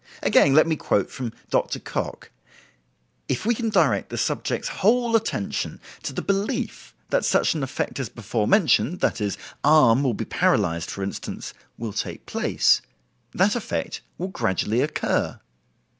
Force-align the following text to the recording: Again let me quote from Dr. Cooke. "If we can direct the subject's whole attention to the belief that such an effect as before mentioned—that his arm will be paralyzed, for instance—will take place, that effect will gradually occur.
Again 0.23 0.55
let 0.55 0.65
me 0.65 0.75
quote 0.75 1.11
from 1.11 1.31
Dr. 1.51 1.77
Cooke. 1.79 2.31
"If 3.27 3.45
we 3.45 3.53
can 3.53 3.69
direct 3.69 4.09
the 4.09 4.17
subject's 4.17 4.67
whole 4.67 5.15
attention 5.15 5.79
to 6.01 6.11
the 6.11 6.23
belief 6.23 6.95
that 7.11 7.23
such 7.23 7.53
an 7.53 7.61
effect 7.61 7.99
as 7.99 8.09
before 8.09 8.47
mentioned—that 8.47 9.19
his 9.19 9.37
arm 9.63 10.01
will 10.01 10.15
be 10.15 10.25
paralyzed, 10.25 10.89
for 10.89 11.03
instance—will 11.03 11.93
take 11.93 12.25
place, 12.25 12.81
that 13.35 13.55
effect 13.55 14.01
will 14.17 14.29
gradually 14.29 14.81
occur. 14.81 15.39